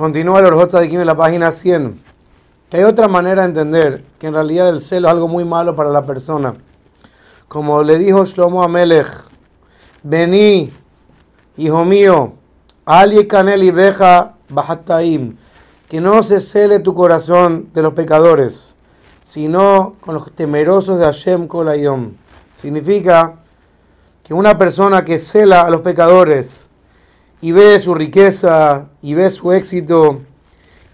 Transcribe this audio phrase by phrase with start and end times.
[0.00, 2.00] Continúa el Orjot Tzadikim en la página 100.
[2.70, 5.76] Que hay otra manera de entender que en realidad el celo es algo muy malo
[5.76, 6.54] para la persona.
[7.48, 9.06] Como le dijo Shlomo Amelech,
[10.02, 10.72] vení,
[11.58, 12.32] hijo mío,
[12.86, 15.36] Ali Canel y Beja Bajataim,
[15.86, 18.74] que no se cele tu corazón de los pecadores,
[19.22, 22.12] sino con los temerosos de Hashem Kolayom.
[22.58, 23.34] Significa
[24.22, 26.69] que una persona que cela a los pecadores
[27.40, 30.20] y ve su riqueza y ve su éxito,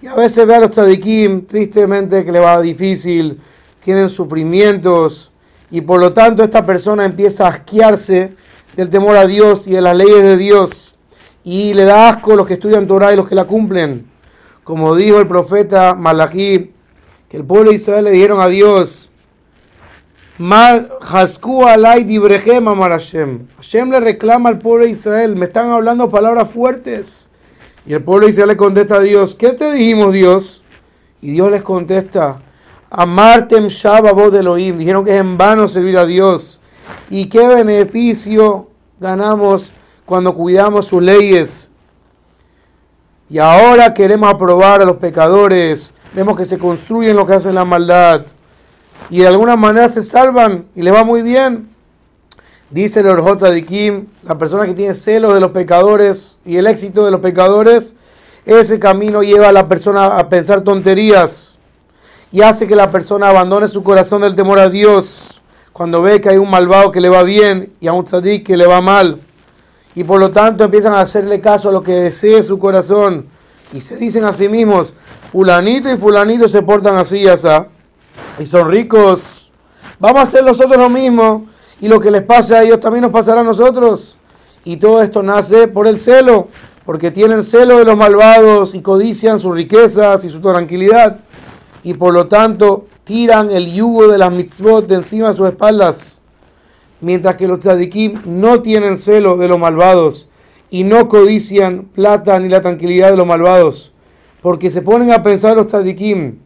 [0.02, 3.40] y a veces ve a los tzadikim tristemente que le va difícil,
[3.82, 5.32] tienen sufrimientos,
[5.71, 8.35] y por lo tanto esta persona empieza a asquearse
[8.76, 10.94] del temor a Dios y de las leyes de Dios,
[11.43, 14.07] y le da asco a los que estudian Torah y los que la cumplen.
[14.64, 16.72] Como dijo el profeta Malachi,
[17.29, 19.10] que el pueblo de Israel le dijeron a Dios,
[22.90, 23.46] Hashem.
[23.57, 27.31] Hashem le reclama al pueblo de Israel, me están hablando palabras fuertes.
[27.86, 30.63] Y el pueblo de Israel le contesta a Dios, ¿qué te dijimos Dios?
[31.22, 32.39] Y Dios les contesta,
[32.91, 34.77] Amartem Shaba voz de Elohim.
[34.77, 36.60] Dijeron que es en vano servir a Dios.
[37.08, 38.69] ¿Y qué beneficio
[39.00, 39.72] ganamos
[40.05, 41.70] cuando cuidamos sus leyes?
[43.30, 45.94] Y ahora queremos aprobar a los pecadores.
[46.12, 48.27] Vemos que se construyen lo que hacen la maldad
[49.11, 51.69] y de alguna manera se salvan y les va muy bien.
[52.70, 57.05] Dice el Orjot Kim, la persona que tiene celos de los pecadores y el éxito
[57.05, 57.94] de los pecadores,
[58.44, 61.56] ese camino lleva a la persona a pensar tonterías
[62.33, 65.41] y hace que la persona abandone su corazón del temor a Dios
[65.72, 68.56] cuando ve que hay un malvado que le va bien y a un tzadik que
[68.56, 69.20] le va mal.
[69.94, 73.27] Y por lo tanto empiezan a hacerle caso a lo que desee su corazón.
[73.72, 74.92] Y se dicen a sí mismos,
[75.31, 77.48] fulanito y fulanito se portan así y así
[78.38, 79.50] y son ricos.
[79.98, 81.46] Vamos a hacer nosotros lo mismo
[81.80, 84.16] y lo que les pase a ellos también nos pasará a nosotros.
[84.64, 86.48] Y todo esto nace por el celo,
[86.84, 91.20] porque tienen celo de los malvados y codician sus riquezas y su tranquilidad.
[91.84, 96.20] Y por lo tanto tiran el yugo de las mitzvot de encima de sus espaldas.
[97.00, 100.28] Mientras que los tzadikim no tienen celo de los malvados
[100.70, 103.92] y no codician plata ni la tranquilidad de los malvados.
[104.42, 106.38] Porque se ponen a pensar los tzadikim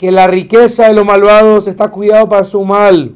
[0.00, 3.12] que la riqueza de los malvados está cuidado para su mal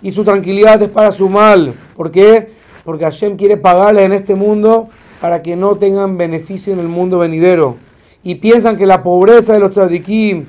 [0.00, 1.74] y su tranquilidad es para su mal.
[1.96, 2.52] ¿Por qué?
[2.84, 4.88] Porque Hashem quiere pagarle en este mundo
[5.20, 7.78] para que no tengan beneficio en el mundo venidero.
[8.22, 10.46] Y piensan que la pobreza de los tzadikim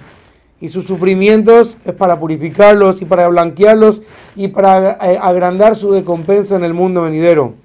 [0.59, 4.03] y sus sufrimientos es para purificarlos y para blanquearlos
[4.35, 7.55] y para eh, agrandar su recompensa en el mundo venidero.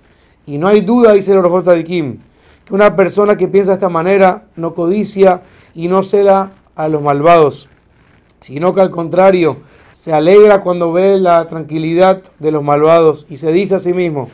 [0.47, 2.17] Y no hay duda, dice el Orjot Tzadikim,
[2.65, 5.43] que una persona que piensa de esta manera no codicia
[5.75, 7.69] y no cela a los malvados
[8.47, 9.57] sino que al contrario,
[9.93, 14.29] se alegra cuando ve la tranquilidad de los malvados y se dice a sí mismo,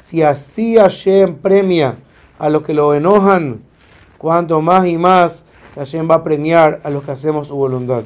[0.00, 1.94] si así Hashem premia
[2.40, 3.62] a los que lo enojan,
[4.18, 5.46] cuanto más y más
[5.76, 8.02] Hashem va a premiar a los que hacemos su voluntad.